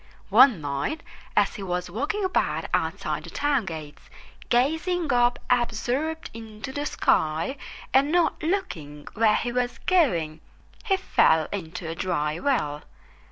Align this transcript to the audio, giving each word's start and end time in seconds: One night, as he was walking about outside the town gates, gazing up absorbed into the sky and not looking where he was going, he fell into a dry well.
One 0.29 0.61
night, 0.61 1.03
as 1.37 1.53
he 1.53 1.61
was 1.61 1.87
walking 1.87 2.23
about 2.25 2.65
outside 2.73 3.23
the 3.23 3.29
town 3.29 3.65
gates, 3.65 4.09
gazing 4.49 5.13
up 5.13 5.37
absorbed 5.47 6.31
into 6.33 6.71
the 6.71 6.87
sky 6.87 7.55
and 7.93 8.11
not 8.11 8.41
looking 8.41 9.07
where 9.13 9.35
he 9.35 9.51
was 9.51 9.77
going, 9.85 10.41
he 10.85 10.97
fell 10.97 11.47
into 11.51 11.87
a 11.87 11.93
dry 11.93 12.39
well. 12.39 12.81